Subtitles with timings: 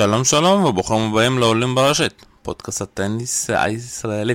[0.00, 4.34] שלום שלום וברוכים הבאים לעולים ברשת, פודקאסט הטניס הישראלי.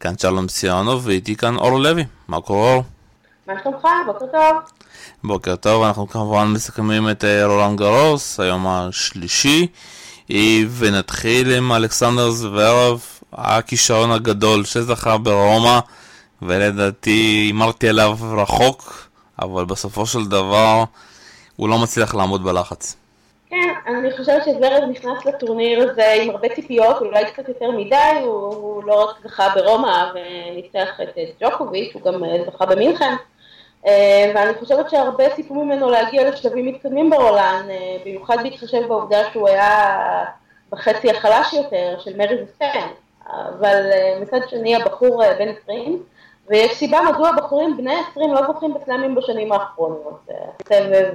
[0.00, 2.04] כאן שלום סיונוב ואיתי כאן אור לוי.
[2.28, 2.82] מה קורה אור?
[3.46, 3.86] מה שלומך?
[4.06, 4.56] בוקר טוב.
[5.24, 9.66] בוקר טוב, אנחנו כמובן מסכמים את אה, רולנד גרוס, היום השלישי,
[10.30, 13.02] אה, ונתחיל עם אלכסנדר זוורב,
[13.32, 15.78] הכישרון הגדול שזכה ברומא,
[16.42, 19.08] ולדעתי הימרתי עליו רחוק,
[19.42, 20.84] אבל בסופו של דבר
[21.56, 22.96] הוא לא מצליח לעמוד בלחץ.
[23.86, 28.84] אני חושבת שוורד נכנס לטורניר הזה עם הרבה ציפיות, אולי קצת יותר מדי, הוא, הוא
[28.84, 33.14] לא רק זכה ברומא וניצח את ג'וקוביץ', הוא גם אה, זכה במינכן,
[33.86, 39.48] אה, ואני חושבת שהרבה ציפו ממנו להגיע לשלבים מתקדמים ברולן, אה, במיוחד בהתחשב בעובדה שהוא
[39.48, 40.24] היה
[40.70, 42.86] בחצי החלש יותר של מרי וסטן,
[43.26, 46.02] אבל מצד שני הבחור בן 20,
[46.48, 50.26] ויש סיבה מדוע בחורים בני 20 לא זוכים בסלאמים בשנים האחרונות,
[50.68, 51.12] סבב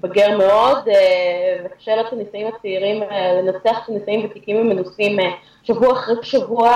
[0.00, 5.30] בגר מאוד, אה, וקשה לטניסאים הצעירים אה, לנצח טניסאים ותיקים ומנוסים אה,
[5.62, 6.72] שבוע אחרי שבוע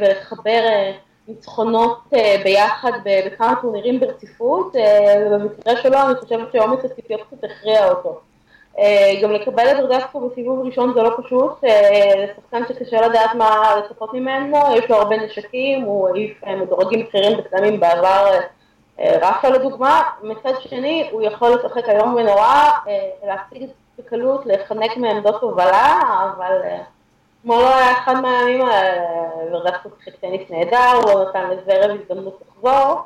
[0.00, 0.60] ולחבר
[1.28, 1.98] ניצחונות
[2.44, 2.92] ביחד
[3.26, 4.76] בכמה טורנירים ברציפות,
[5.26, 8.20] ובמקרה שלו אני חושבת שעומס הציפיות קצת הכריע אותו.
[9.22, 11.64] גם לקבל את דרגסקו בסיבוב ראשון זה לא פשוט,
[12.18, 17.80] לשחקן שקשה לדעת מה לצפות ממנו, יש לו הרבה נשקים, הוא העיף מדורגים בכירים בסלמים
[17.80, 18.30] בעבר
[19.00, 26.00] רפה לדוגמה, מצד שני הוא יכול לשחק היום ונורא, אה, להשיג בקלות, לחנק מעמדות הובלה,
[26.36, 26.78] אבל אה,
[27.42, 29.02] כמו לא היה אחד מהימים האלה,
[29.52, 33.00] ורדסקו שיחק טניס נהדר, הוא לא נתן לזרב הזדמנות לחזור,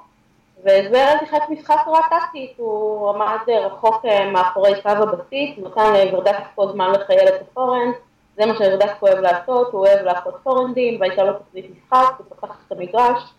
[0.61, 6.93] וזרב שיחק משחק רע טקטית, הוא עמד רחוק אה, מאחורי קו הבסיס, נתן לוורדסקו זמן
[6.93, 7.95] לחייל את הפורנד,
[8.37, 12.57] זה מה שוורדסקו אוהב לעשות, הוא אוהב לעשות פורנדים, והייתה לו תוכנית משחק, הוא פתח
[12.67, 13.35] את המגרש.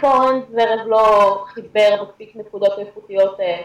[0.00, 3.62] פורן, זרב לא חיבר מספיק נקודות איכותיות אה,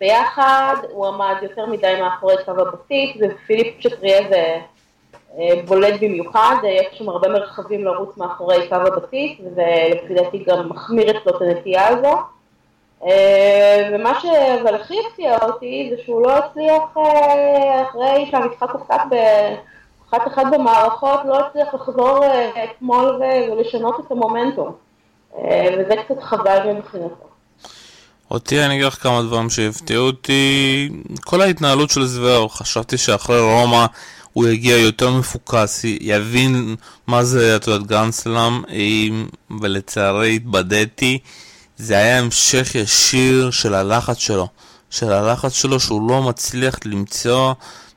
[0.00, 4.56] ביחד, הוא עמד יותר מדי מאחורי קו הבסיס, ופיליפ שטריה זה
[5.38, 10.38] אה, בולט במיוחד, אה, יש שם הרבה מרחבים לרוץ מאחורי קו הבסיס, וזה לפי דעתי
[10.38, 12.18] גם מחמיר אצלו את הנטייה הזו.
[13.92, 16.82] ומה שאבל הכי הפתיע אותי זה שהוא לא הצליח,
[17.82, 22.20] אחרי שהמשחק הופסק באחת אחת במערכות, לא הצליח לחזור
[22.64, 24.83] אתמול ולשנות את המומנטום.
[25.38, 27.28] אה, וזה קצת חבל מבחינתו.
[28.30, 30.88] אותי אני אגיד לך כמה דברים שהפתיעו אותי,
[31.24, 33.86] כל ההתנהלות של זוור, חשבתי שאחרי רומא
[34.32, 38.62] הוא יגיע יותר מפוקס, יבין מה זה, את יודעת, גרנדסלאם,
[39.60, 41.18] ולצערי התבדיתי,
[41.76, 44.48] זה היה המשך ישיר של הלחץ שלו,
[44.90, 47.52] של הלחץ שלו שהוא לא מצליח למצוא,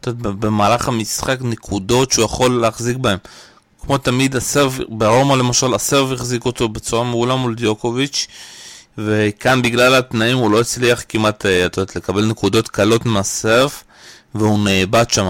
[0.08, 3.18] במהלך המשחק נקודות שהוא יכול להחזיק בהן.
[3.88, 8.28] כמו תמיד הסרב, ברומא למשל הסרב החזיק אותו בצורה מעולה מול דיוקוביץ'
[8.98, 13.74] וכאן בגלל התנאים הוא לא הצליח כמעט, אה, את יודעת, לקבל נקודות קלות מהסרב
[14.36, 15.30] והוא נאבד שם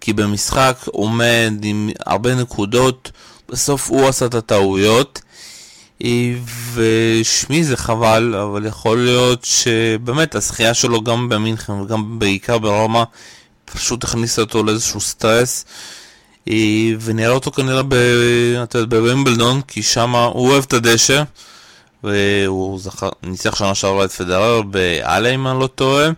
[0.00, 3.10] כי במשחק עומד עם הרבה נקודות,
[3.48, 5.22] בסוף הוא עשה את הטעויות.
[6.74, 13.02] ושמי זה חבל, אבל יכול להיות שבאמת הזכייה שלו גם במינכן וגם בעיקר ברומא
[13.64, 15.64] פשוט הכניסה אותו לאיזשהו סטרס
[17.00, 17.82] ונראה אותו כנראה
[18.88, 21.22] בווימבלדון, כי שם הוא אוהב את הדשא,
[22.04, 26.08] והוא זכר, ניצח שנה שעברה את פדרר באלה אם אני לא טועה,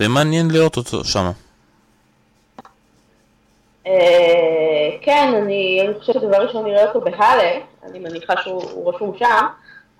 [0.00, 1.30] ומעניין לראות אותו שם.
[3.86, 7.58] אה, כן, אני חושבת שדבר ראשון נראה אותו בהאלה,
[7.90, 9.46] אני מניחה שהוא רשום שם,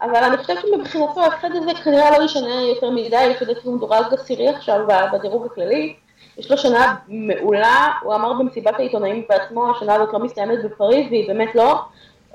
[0.02, 4.04] אבל אני חושבת שמבחינתו ההפסד הזה כנראה לא ישנה יותר מדי, לפי דעתי הוא מדורג
[4.12, 4.80] עשירי עכשיו
[5.12, 5.94] בדירוג הכללי.
[6.38, 11.28] יש לו שנה מעולה, הוא אמר במסיבת העיתונאים בעצמו, השנה הזאת לא מסתיימת בפריז, והיא
[11.28, 11.80] באמת לא.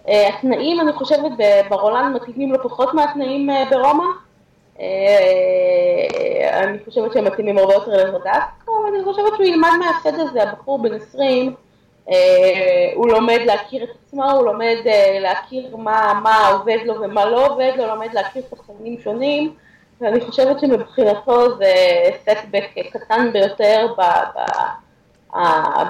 [0.07, 1.31] אה, התנאים, אני חושבת,
[1.69, 4.03] ברולנד מתאימים לא פחות מהתנאים אה, ברומא.
[4.79, 10.79] אה, אני חושבת שהם מתאימים הרבה יותר לרדסקו, ואני חושבת שהוא ילמד מההפסד הזה, הבחור
[10.81, 11.55] בן 20,
[12.95, 14.75] הוא לומד להכיר את עצמו, הוא לומד
[15.19, 19.53] להכיר מה, מה עובד לו ומה לא עובד לו, לומד להכיר שחקנים שונים.
[20.01, 21.73] ואני חושבת שמבחינתו זה
[22.21, 24.41] סטבק קטן ביותר ב, ב,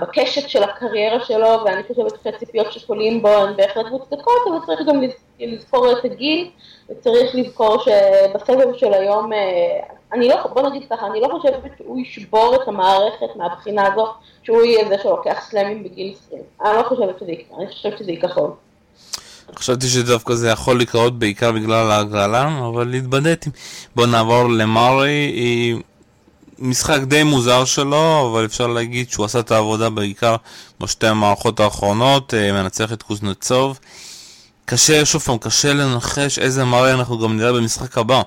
[0.01, 5.01] בקשת של הקריירה שלו, ואני חושבת שהציפיות שתולים בו הן בהחלט מוצדקות, אבל צריך גם
[5.39, 6.49] לזכור את הגיל,
[6.89, 9.79] וצריך לזכור שבסבב של היום, אה,
[10.13, 14.07] אני לא, בוא נגיד ככה, אני לא חושבת שהוא ישבור את המערכת מהבחינה הזו,
[14.43, 16.41] שהוא יהיה זה שלוקח סלאמים בגיל 20.
[16.61, 18.53] אני לא חושבת שזה יקרה, אני חושבת שזה ייקח עוד.
[19.55, 23.49] חשבתי שדווקא זה יכול לקרות בעיקר בגלל ההגרלה, אבל התבדיתי.
[23.95, 25.33] בואו נעבור למרי,
[26.59, 30.35] משחק די מוזר שלו, אבל אפשר להגיד שהוא עשה את העבודה בעיקר
[30.79, 33.79] בשתי המערכות האחרונות, אה, מנצח את קוזנצוב.
[34.65, 38.21] קשה, שוב פעם, קשה לנחש איזה מרי אנחנו גם נראה במשחק הבא.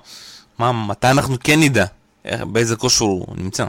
[0.59, 1.85] מה, מתי אנחנו כן נדע?
[2.25, 3.67] באיזה כושר הוא נמצא?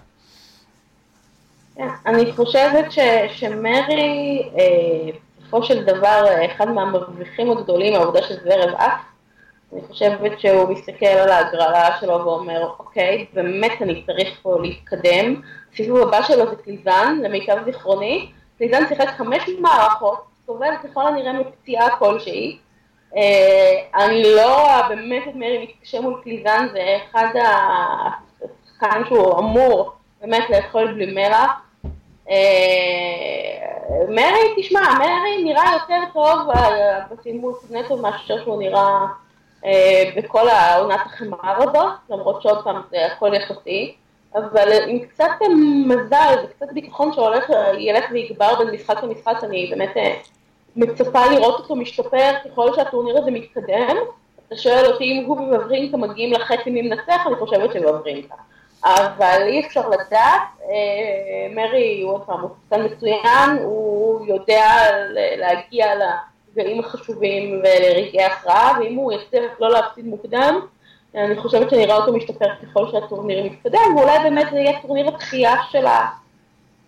[2.05, 2.99] אני חושבת ש,
[3.35, 5.09] שמארי, אה,
[5.55, 9.01] בסופו של דבר, אחד מהמרוויחים הגדולים, העובדה שזוורב עף,
[9.73, 15.41] אני חושבת שהוא מסתכל על ההגרלה שלו ואומר, אוקיי, באמת אני צריך פה להתקדם.
[15.73, 18.31] הסיבוב הבא שלו זה קליזן, למיטב זיכרוני.
[18.57, 22.57] קליזן שיחק חמש מערכות, סובל ככל הנראה מפציעה כלשהי.
[23.17, 29.91] אה, אני לא רואה באמת את מארי מתקשה מול קליזן, זה אחד השחקן שהוא אמור
[30.21, 31.64] באמת לאכול בלי מלח.
[32.29, 32.35] אה,
[34.09, 36.39] מרי, תשמע, מרי נראה יותר טוב
[37.11, 39.05] בסימול נטו מאשר שהוא נראה
[39.65, 43.95] אה, בכל העונת החמר הזאת, למרות שעוד פעם זה הכל יחסי,
[44.35, 45.31] אבל עם קצת
[45.85, 47.45] מזל וקצת ביטחון שהולך,
[47.77, 50.13] ילך ויגבר בין משחק למשחק, אני באמת אה,
[50.75, 53.97] מצפה לראות אותו משתפר ככל שהטורניר הזה מתקדם.
[54.47, 58.35] אתה שואל אותי אם הוא ובברינקה מגיעים לחצי מי מנצח, אני חושבת שבברינקה.
[58.85, 64.65] אבל אי אפשר לדעת, אה, מרי הוא עוד פעם, שחקן מצוין, הוא יודע
[65.13, 70.59] להגיע לרגעים החשובים ולרגעי הכרעה, ואם הוא יצטרך לא להפסיד מוקדם,
[71.15, 75.85] אני חושבת שנראה אותו משתפר ככל שהטורניר מתקדם, ואולי באמת זה יהיה טורניר התחייה של,
[75.85, 76.05] ה...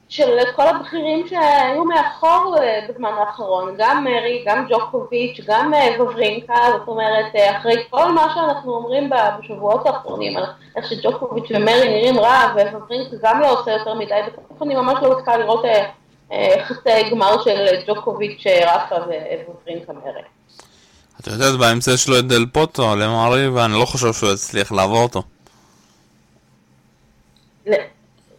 [0.09, 6.54] של כל הבכירים שהיו מאחור אה, בזמן האחרון, גם מרי, גם ג'וקוביץ', גם אה, וברינקה,
[6.77, 10.44] זאת אומרת, אה, אחרי כל מה שאנחנו אומרים בשבועות האחרונים, על
[10.75, 15.07] איך שג'וקוביץ' ומרי נראים רע, וברינקה גם לא עושה יותר מדי, בסוף אני ממש לא
[15.07, 15.65] רוצה לראות
[16.63, 18.95] חצי גמר של ג'וקוביץ', רפה
[19.48, 20.21] וברינקה מרי.
[21.21, 25.03] את יודעת, באמצע יש לו את דל פוטו למארי, ואני לא חושב שהוא יצליח לעבור
[25.03, 25.24] אותו.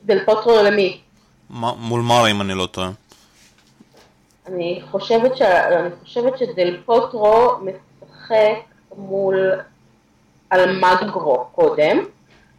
[0.05, 1.01] דל פוטו למי?
[1.51, 2.91] מול מארי, אם אני לא טועה.
[4.47, 5.43] אני חושבת, ש...
[5.43, 8.59] אני חושבת שדל פוטרו משחק
[8.97, 9.53] מול
[10.53, 11.99] אלמגרו קודם.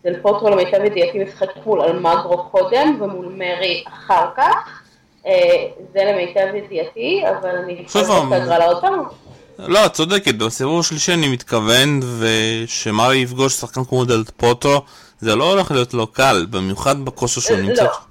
[0.04, 4.82] דל פוטרו למיטב ידיעתי משחק מול אלמגרו קודם ומול מרי אחר כך.
[5.26, 9.04] אה, זה למיטב ידיעתי, אבל אני חושבת את ההגרלה עוד פעם.
[9.60, 14.82] לא, את צודקת, בסיבוב השלישי אני מתכוון, ושמרי יפגוש שחקן כמו דל פוטרו,
[15.20, 17.84] זה לא הולך להיות לו קל, במיוחד בכושר שהוא נמצא.
[17.84, 18.09] לא.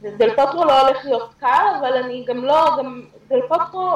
[0.00, 3.90] דל פוטרו לא הולך להיות קל, אבל אני גם לא, גם דל פוטרו,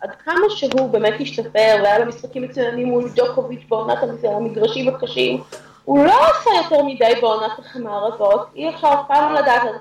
[0.00, 5.42] עד כמה שהוא באמת השתפר, והיה לו משחקים מצוינים מול ג'וקוביץ' בעונת המגרשים הקשים,
[5.84, 9.80] הוא לא עושה יותר מדי בעונת החמר הזאת, אי אפשר פעם לדעת עד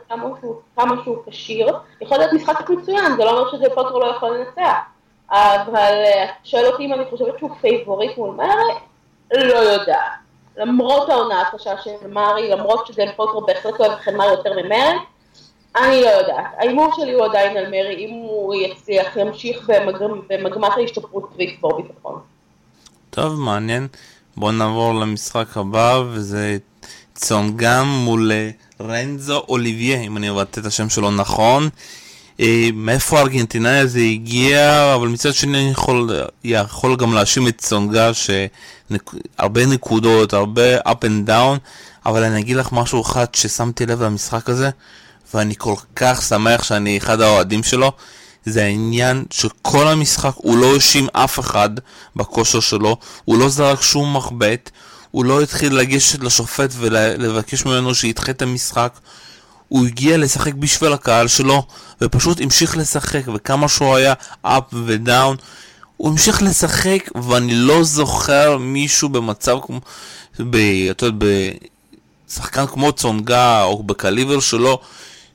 [0.75, 4.77] כמה שהוא, כשיר, יכול להיות משחק מצוין, זה לא אומר שדל פוטרו לא יכול לנצח.
[5.29, 8.73] אבל אה, שואל אותי אם אני חושבת שהוא פייבוריט מול מארי,
[9.33, 9.97] לא יודעת.
[10.57, 14.97] למרות העונה הקשה של מארי, למרות שדל פוטרו בהחלט אוהב חמר יותר ממארי.
[15.75, 19.69] ההימור שלי הוא עדיין על מרי, אם הוא יצליח, ימשיך
[20.29, 22.19] במגמת ההשתפרות ויצבור ביטחון.
[23.09, 23.87] טוב, מעניין.
[24.37, 26.57] בואו נעבור למשחק הבא, וזה
[27.15, 28.49] צונגם מול אה,
[28.81, 31.69] רנזו אוליביה, אם אני מבטא את השם שלו נכון.
[32.39, 36.09] אה, מאיפה הארגנטינאי הזה הגיע, אבל מצד שני אני יכול,
[36.43, 41.59] יכול גם להאשים את צונגה שהרבה נקודות, הרבה up and down,
[42.05, 44.69] אבל אני אגיד לך משהו אחד ששמתי לב למשחק הזה,
[45.33, 47.91] ואני כל כך שמח שאני אחד האוהדים שלו,
[48.45, 51.69] זה העניין שכל המשחק הוא לא האשים אף אחד
[52.15, 54.69] בכושר שלו, הוא לא זרק שום מחבט,
[55.11, 58.99] הוא לא התחיל לגשת לשופט ולבקש ממנו שידחה את המשחק,
[59.67, 61.63] הוא הגיע לשחק בשביל הקהל שלו,
[62.01, 64.13] ופשוט המשיך לשחק, וכמה שהוא היה
[64.45, 65.37] up ודאון,
[65.97, 69.79] הוא המשיך לשחק, ואני לא זוכר מישהו במצב כמו,
[70.39, 70.55] ב,
[70.91, 71.27] אתה יודע,
[72.27, 74.79] בשחקן כמו צונגה, או בקליבר שלו,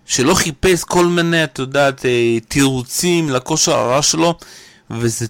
[0.08, 4.34] שלא חיפש כל מיני, את יודעת, אה, תירוצים לכושר הרע שלו,
[4.90, 5.26] וזה,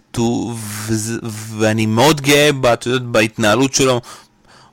[0.87, 1.19] וזה,
[1.59, 4.01] ואני מאוד גאה, את יודעת, בהתנהלות שלו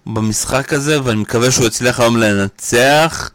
[0.05, 3.31] במשחק הזה, ואני מקווה שהוא יצליח היום לנצח.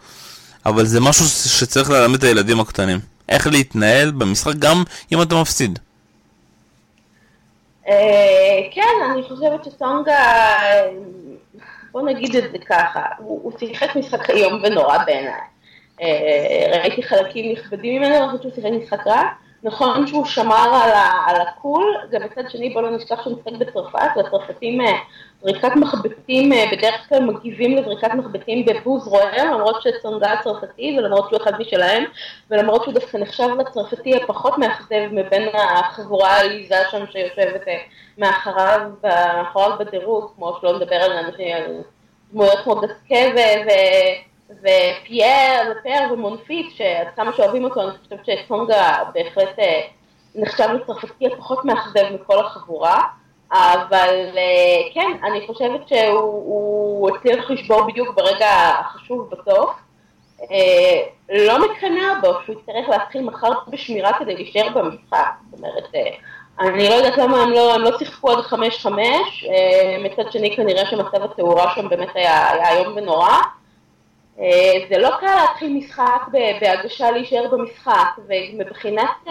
[0.66, 2.98] אבל זה משהו שצריך ללמד את הילדים הקטנים.
[3.28, 5.78] איך להתנהל במשחק גם אם אתה מפסיד.
[7.88, 7.94] אה,
[8.74, 10.34] כן, אני חושבת שטונגה,
[11.92, 15.40] בוא נגיד את זה ככה, הוא שיחק משחק איום ונורא בעיניי.
[16.00, 19.22] אה, ראיתי חלקים נכבדים ממנו, אני חושבת שהוא שיחק משחק רע.
[19.62, 24.08] נכון שהוא שמר על, ה, הקול, גם מצד שני בוא לא נשכח שהוא משחק בצרפת,
[24.16, 24.98] והצרפתים אה,
[25.42, 31.42] זריקת מחבטים, אה, בדרך כלל מגיבים לזריקת מחבטים בבוז רוער, למרות שצונגה צרפתי ולמרות שהוא
[31.42, 32.04] אחד משלהם,
[32.50, 37.64] ולמרות שהוא דווקא נחשב לצרפתי הפחות מאכזב מבין החבורה העליזה שם שיושבת
[38.18, 41.30] מאחריו, מאחוריו בדירוג, כמו שלא נדבר על
[42.32, 43.38] דמויות כמו דסקה ו...
[44.58, 49.80] ופייר ופייר ומונפיס, שעד כמה שאוהבים אותו, אני חושבת שצונגה בהחלט אה,
[50.34, 53.02] נחשב לצרפתי הפחות מאכזב מכל החבורה,
[53.52, 58.48] אבל אה, כן, אני חושבת שהוא הצליח לשבור בדיוק ברגע
[58.80, 59.70] החשוב בסוף.
[61.30, 65.26] לא מקנאה בו שהוא יצטרך להתחיל מחר בשמירה כדי להישאר במשחק.
[65.50, 65.84] זאת אומרת,
[66.60, 69.46] אני לא יודעת למה הם לא, הם לא שיחקו עד חמש חמש,
[70.04, 73.36] מצד שני כנראה שמצב התאורה שם באמת היה איום ונורא.
[74.88, 76.22] זה לא קל להתחיל משחק
[76.60, 79.26] בהגשה להישאר במשחק, ומבחינת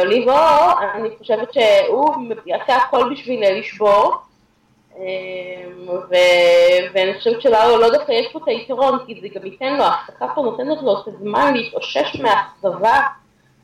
[0.00, 0.38] אוליבו,
[0.94, 2.14] אני חושבת שהוא
[2.46, 4.14] יעשה הכל בשביל לשבור.
[6.92, 10.26] ואני חושבת שלא לא דווקא יש פה את היתרון, כי זה גם ייתן לו, ההפסקה
[10.34, 13.00] פה נותנת לו את הזמן להתאושש מהאכזבה,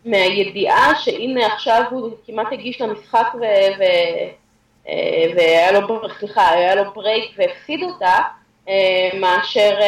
[0.04, 3.26] מהידיעה שהנה עכשיו הוא כמעט הגיש למשחק
[5.36, 8.18] והיה לו, סליחה, היה לו ברייק והפסיד אותה,
[9.20, 9.78] מאשר,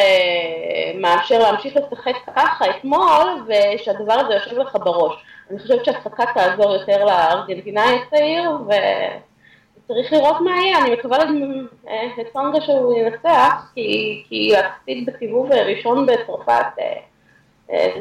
[0.95, 5.13] מאשר להמשיך לשחק ככה אתמול, ושהדבר הזה יושב לך בראש.
[5.51, 8.71] אני חושבת שההפסקה תעזור יותר לארגנטינאי הצעיר, ו...
[9.87, 11.17] צריך לראות מה יהיה, אני מקווה
[12.17, 16.65] לצונגה שהוא ינצח, כי, כי להפסיד בסיבוב ראשון בצרפת,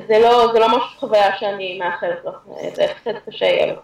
[0.09, 2.33] זה לא, זה לא משהו חוויה שאני מאחלת לו,
[2.75, 3.81] זה הפסד קשה יהיה לו.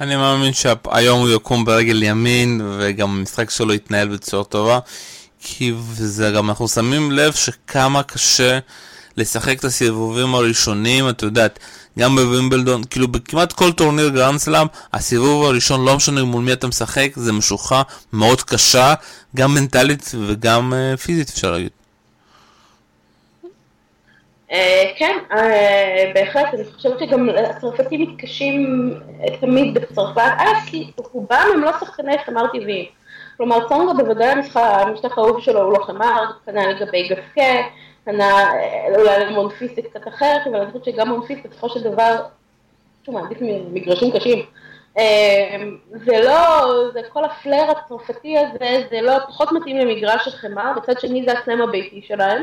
[0.00, 4.78] אני מאמין שהיום הוא יקום ברגל ימין, וגם המשחק שלו יתנהל בצורה טובה,
[5.40, 8.58] כי זה גם אנחנו שמים לב שכמה קשה
[9.16, 11.58] לשחק את הסיבובים הראשונים, את יודעת,
[11.98, 17.10] גם בווימבלדון, כאילו בכמעט כל טורניר גרנדסלאם, הסיבוב הראשון, לא משנה מול מי אתה משחק,
[17.14, 18.94] זה משוכה מאוד קשה,
[19.36, 21.70] גם מנטלית וגם uh, פיזית אפשר להגיד.
[24.50, 24.54] Uh,
[24.98, 25.34] כן, uh,
[26.14, 28.94] בהחלט, אני חושבת שגם הצרפתים מתקשים
[29.40, 30.52] תמיד בצרפת, אה,
[30.96, 32.97] רובם הם לא שחקני חמר טבעיים.
[33.38, 37.68] כלומר, צונגה בוודאי המשטח האהוב שלו הוא לא חמר, כנ"ל לגבי גפקה,
[38.04, 38.52] קנה
[38.96, 42.16] אולי למונפיס זה קצת אחרת, אבל אני חושבת שגם מונפיס בסופו של דבר,
[43.04, 43.38] שהוא מעדיף
[43.72, 44.46] מגרשים קשים.
[46.06, 51.00] זה לא, זה כל הפלר הצרפתי הזה, זה לא פחות מתאים למגרש של חמר, בצד
[51.00, 52.42] שני זה הסלם הביתי שלהם.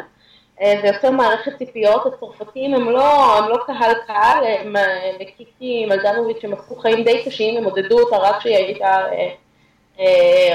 [0.60, 4.76] זה יוצר מערכת ציפיות, הצרפתים הם לא, הם לא קהל קהל, הם
[5.20, 9.30] לקיקי מלדנוביץ' הם עשו חיים די קשים, הם עודדו אותה רק כשהיא הייתה אה,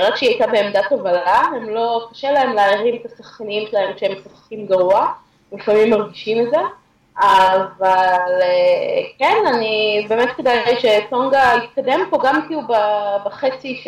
[0.00, 4.66] רק כשהיא הייתה בעמדת הובלה, הם לא, קשה להם להרים את השחקנים שלהם כשהם משחקים
[4.66, 5.06] גרוע,
[5.52, 6.58] לפעמים מרגישים את זה,
[7.18, 12.62] אבל אה, כן, אני באמת כדאי שטונגה יתקדם פה, גם כי הוא
[13.24, 13.82] בחצי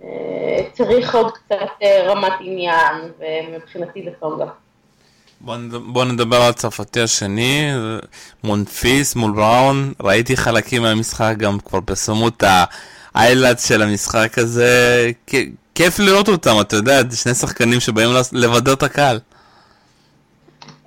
[0.00, 1.56] שצריך אה, עוד קצת
[2.06, 4.46] רמת עניין, ומבחינתי זה טונגה.
[5.70, 7.70] בוא נדבר על הצרפתי השני,
[8.44, 12.64] מונפיס מול בראון, ראיתי חלקים מהמשחק, גם כבר פרסמו את ה...
[13.16, 15.10] ההיילאץ של המשחק הזה,
[15.74, 19.18] כיף לראות אותם, אתה יודע, שני שחקנים שבאים לבדר את הקהל.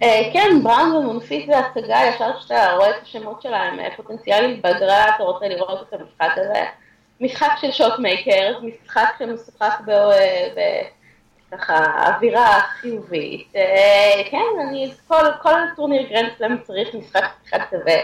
[0.04, 5.16] אה, כן, בראון ומונפיס זה הצגה, ישר כשאתה רואה את השמות שלהם, אה, פוטנציאלית בגרה,
[5.16, 6.64] אתה רוצה לראות את המשחק הזה.
[7.22, 9.80] משחק של shot maker, משחק שמשוחק
[11.52, 13.48] בככה אווירה חיובית.
[13.56, 17.98] אה, כן, אני, כל, כל טורניר גרנדסלאם צריך משחק אחד כזה,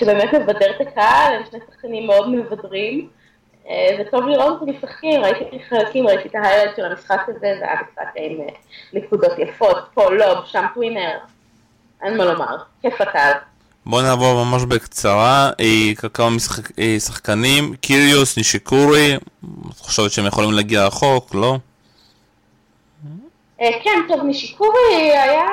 [0.00, 3.08] שבאמת מבדר את הקהל, הם שני שחקנים מאוד מבדרים.
[3.68, 7.64] זה טוב לראות אותם משחקים, ראיתי חלקים, ראיתי את ה highlight של המשחק הזה, זה
[7.64, 8.46] היה משחק עם אה,
[8.92, 11.18] נקודות יפות, פה lob, שם tweener,
[12.02, 13.32] אין מה לומר, כיף לקהל.
[13.86, 19.16] בוא נעבור ממש בקצרה, אה, כמה משחק, אה, שחקנים, קיריוס, נישיקורי,
[19.70, 21.56] את חושבת שהם יכולים להגיע רחוק, לא?
[23.58, 25.46] כן, טוב, נישיקורי היה,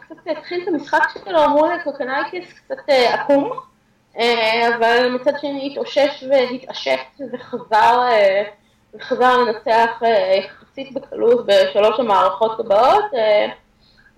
[0.00, 3.50] קצת התחיל את המשחק שלו מול קוקנאיקס קצת עקום.
[4.16, 6.98] אה, אבל מצד שני התאושש והתעשת
[7.32, 8.42] וחזר, אה,
[8.94, 13.04] וחזר לנצח אה, יחסית בקלות בשלוש המערכות הבאות.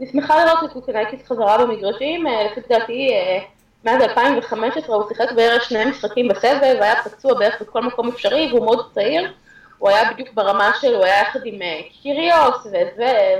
[0.00, 3.10] אני שמחה לראות את קוקנאיקיס חזרה במגרשים, לפי דעתי
[3.84, 8.64] מאז 2015 הוא שיחק בערך שני משחקים בסבב, היה פצוע בערך בכל מקום אפשרי והוא
[8.64, 9.32] מאוד צעיר.
[9.78, 11.58] הוא היה בדיוק ברמה שלו, הוא היה יחד עם
[12.02, 12.66] קיריוס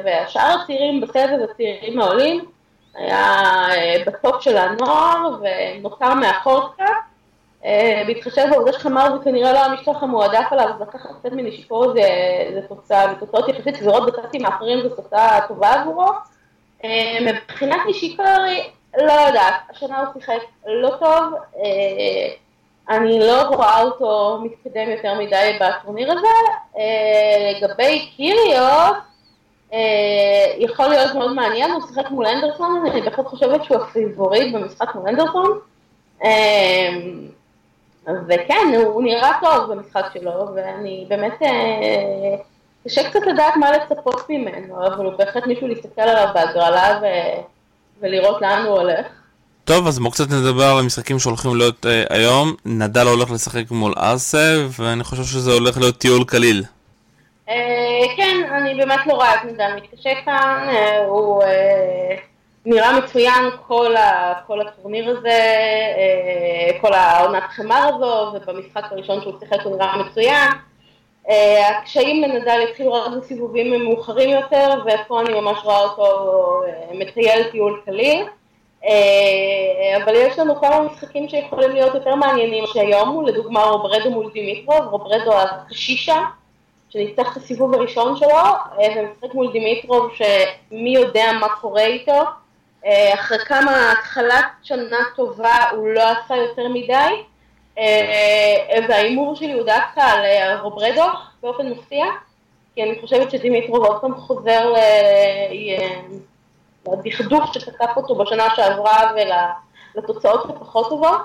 [0.05, 2.45] והשאר הצעירים בסבב, הצעירים העולים.
[2.95, 6.85] היה אה, בטופ של הנוער ונותר מאחור קצת.
[7.65, 12.03] אה, בהתחשב בעובדה שחמר זה כנראה לא המשטח המועדף עליו, אז לקחת קצת מנשיקו זה,
[12.55, 16.09] זה תוצאה, ותוצאות יחסית סבירות בקאטים האחרים זו תוצאה טובה עבורו.
[16.85, 21.35] אה, מבחינת נשיקורי, לא יודעת, השנה הוא שיחק לא טוב,
[22.89, 26.27] אני לא רואה אותו מתקדם יותר מדי בטורניר הזה.
[27.61, 29.10] לגבי קיריוס,
[30.59, 35.09] יכול להיות מאוד מעניין, הוא שיחק מול אנדרסון, אני בהחלט חושבת שהוא הפיבוריט במשחק מול
[35.09, 35.59] אנדרסון.
[36.25, 36.91] אה,
[38.29, 42.37] וכן, הוא נראה טוב במשחק שלו, ואני באמת, אה,
[42.85, 47.07] קשה קצת לדעת מה לצפות ממנו, אבל הוא בהחלט מישהו להסתכל עליו בהגרלה ו...
[48.01, 49.07] ולראות לאן הוא הולך.
[49.65, 52.55] טוב, אז בואו קצת נדבר על המשחקים שהולכים להיות אה, היום.
[52.65, 56.65] נדל הולך לשחק מול ארסה, ואני חושב שזה הולך להיות טיול קליל.
[57.51, 60.69] אה, כן, אני באמת לא רואה את נדל מתקשה כאן,
[61.07, 61.43] הוא
[62.67, 63.95] נראה מצוין כל,
[64.47, 65.41] כל הטורניר הזה,
[66.81, 70.49] כל העונת חמר הזו, ובמשחק הראשון שהוא שיחק הוא נראה מצוין.
[71.71, 78.25] הקשיים לנדל התחילו רק בסיבובים מאוחרים יותר, ופה אני ממש רואה אותו מטייל טיול קליל.
[80.05, 85.33] אבל יש לנו כמה משחקים שיכולים להיות יותר מעניינים שהיום, לדוגמה רוברדו מול דימיטרוב, רוברדו
[85.39, 86.19] הקשישה,
[86.91, 88.29] שניצח את הסיבוב הראשון שלו,
[88.79, 92.23] ומשחק מול דימיטרוב שמי יודע מה קורה איתו,
[93.15, 97.23] אחרי כמה התחלת שנה טובה הוא לא עשה יותר מדי,
[98.89, 101.05] וההימור שלי הוא דווקא על רוברדו
[101.43, 102.05] באופן מפתיע,
[102.75, 104.75] כי אני חושבת שדימיטרוב עוד פעם חוזר
[106.93, 109.13] לדכדוך שתקף אותו בשנה שעברה
[109.95, 111.21] ולתוצאות הפחות טובות,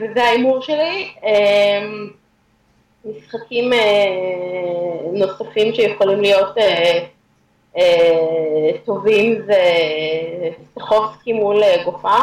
[0.00, 1.14] וזה ההימור שלי.
[3.04, 3.70] משחקים
[5.12, 6.54] נוספים שיכולים להיות
[8.84, 9.62] טובים זה
[10.70, 12.20] סטחובסקי מול גופן.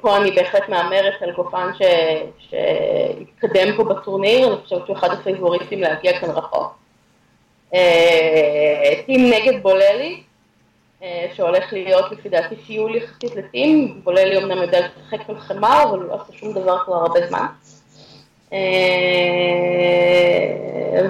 [0.00, 1.70] פה אני בהחלט מהמרת על גופן
[2.38, 6.78] שהתקדם פה בטורניר, אני חושבת שהוא אחד הפייבוריסטים להגיע כאן רחוק.
[9.06, 10.22] טים נגד בוללי,
[11.34, 16.14] שהולך להיות לפי דעתי טיול יחסית לטים, בוללי אמנם יודע לשחק על חמר, אבל לא
[16.14, 17.46] עושה שום דבר כבר הרבה זמן.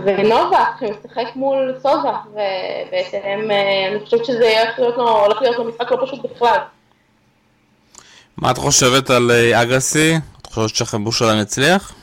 [0.04, 3.50] ונובה, שמשחק מול סוזה, ובהתאם
[3.90, 4.62] אני חושבת שזה
[4.96, 6.58] הולך להיות לו משחק לא פשוט בכלל.
[8.36, 10.14] מה את חושבת על אגסי?
[10.42, 11.94] את חושבת שהחיבוש שלהם יצליח?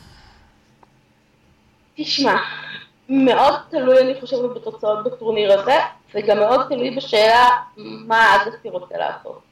[1.97, 2.35] תשמע,
[3.09, 5.77] מאוד תלוי אני חושבת בתוצאות בטורניר הזה,
[6.15, 9.44] וגם מאוד תלוי בשאלה מה אגסי רוצה לעשות.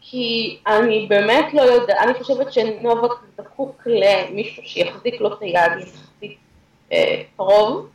[0.00, 6.38] כי אני באמת לא יודעת, אני חושבת שנובק זקוק למישהו שיחזיק לו את היד יחסית
[7.36, 7.88] קרוב,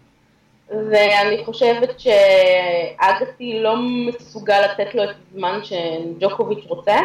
[0.69, 6.95] ואני חושבת שאגסי לא מסוגל לתת לו את הזמן שג'וקוביץ' רוצה.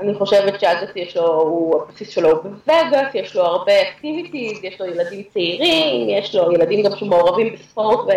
[0.00, 4.80] אני חושבת שאגסי יש לו, הוא, הבסיס שלו הוא בווגאס, יש לו הרבה אקטיביטיז, יש
[4.80, 8.08] לו ילדים צעירים, יש לו ילדים גם שמעורבים בספורט.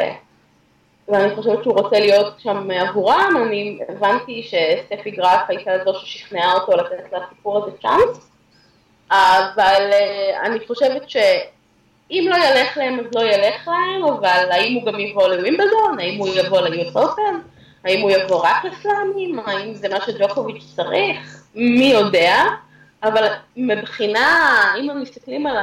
[1.07, 6.71] ואני חושבת שהוא רוצה להיות שם עבורם, אני הבנתי שסטפי גראף הייתה זו ששכנעה אותו
[6.71, 8.31] לתת לסיפור הזה צ'אנס,
[9.11, 9.91] אבל
[10.43, 15.27] אני חושבת שאם לא ילך להם אז לא ילך להם, אבל האם הוא גם יבוא
[15.27, 17.39] לווימבלדון, האם הוא יבוא ליוס אופן,
[17.85, 22.43] האם הוא יבוא רק לסלאמים, האם זה מה שג'וקוביץ' צריך, מי יודע,
[23.03, 24.27] אבל מבחינה,
[24.79, 25.57] אם מסתכלים על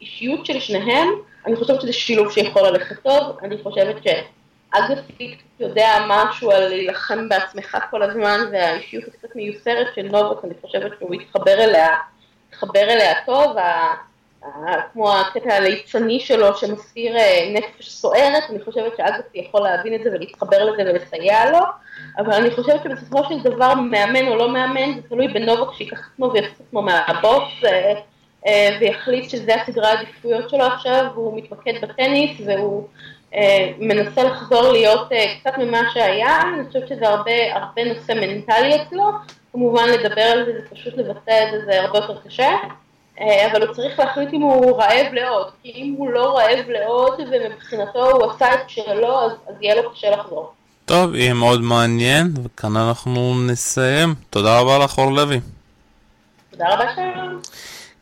[0.00, 1.08] האישיות של שניהם,
[1.46, 7.78] אני חושבת שזה שילוב שיכול ללכת טוב, אני חושבת שאגסי יודע משהו על להילחם בעצמך
[7.90, 11.88] כל הזמן, והאישיות הקצת מיוסרת של נובק, אני חושבת שהוא יתחבר אליה,
[12.48, 13.56] יתחבר אליה טוב,
[14.92, 17.16] כמו הקטע הליצני שלו שמסתיר
[17.54, 21.58] נפש סוערת, אני חושבת שאגסי יכול להבין את זה ולהתחבר לזה ולסייע לו,
[22.18, 26.04] אבל אני חושבת שבסופו של דבר מאמן או לא מאמן, זה תלוי בנובק שיקח את
[26.12, 27.42] עצמו את עצמו מהבוס
[28.80, 32.88] ויחליט שזה הסדרה העדיפויות שלו עכשיו, והוא מתמקד בטניס והוא
[33.78, 35.08] מנסה לחזור להיות
[35.40, 39.10] קצת ממה שהיה, אני חושבת שזה הרבה, הרבה נושא מנטלי אצלו,
[39.52, 42.50] כמובן לדבר על זה זה פשוט לבצע את זה, זה הרבה יותר קשה.
[43.52, 48.10] אבל הוא צריך להחליט אם הוא רעב לעוד, כי אם הוא לא רעב לעוד ומבחינתו
[48.10, 50.52] הוא עשה את שלו, אז, אז יהיה לו קשה לחזור.
[50.84, 54.14] טוב, יהיה מאוד מעניין, וכאן אנחנו נסיים.
[54.30, 55.40] תודה רבה לך, אור לוי.
[56.50, 57.40] תודה רבה שלום.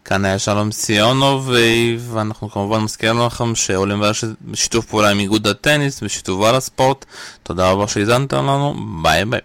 [0.04, 1.50] כאן היה שלום סיונוב,
[1.98, 4.02] ואנחנו כמובן מזכירים לכם שעולים
[4.40, 7.04] בשיתוף פעולה עם איגוד הטניס, בשיתוף על הספורט.
[7.42, 9.40] תודה רבה שהזנתם לנו, ביי ביי.